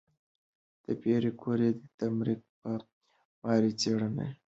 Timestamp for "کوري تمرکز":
1.41-2.47